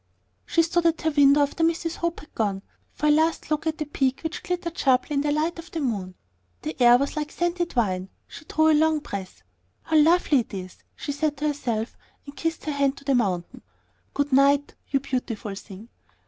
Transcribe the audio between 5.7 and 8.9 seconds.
moon. The air was like scented wine. She drew a